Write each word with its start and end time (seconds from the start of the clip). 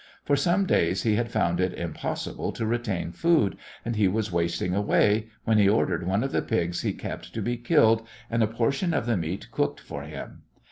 For 0.23 0.35
some 0.35 0.65
days 0.65 1.03
he 1.03 1.13
had 1.13 1.29
found 1.29 1.59
it 1.59 1.75
impossible 1.75 2.51
to 2.53 2.65
retain 2.65 3.11
food, 3.11 3.55
and 3.85 3.95
he 3.95 4.07
was 4.07 4.31
wasting 4.31 4.73
away, 4.73 5.27
when 5.43 5.59
he 5.59 5.69
ordered 5.69 6.07
one 6.07 6.23
of 6.23 6.31
the 6.31 6.41
pigs 6.41 6.81
he 6.81 6.91
kept 6.93 7.35
to 7.35 7.39
be 7.43 7.55
killed 7.55 8.07
and 8.27 8.41
a 8.41 8.47
portion 8.47 8.95
of 8.95 9.05
the 9.05 9.15
meat 9.15 9.51
cooked 9.51 9.79
for 9.79 10.01
him. 10.01 10.41